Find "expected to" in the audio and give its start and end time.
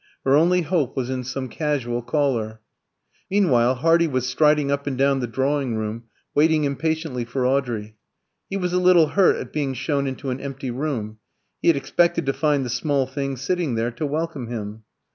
11.77-12.33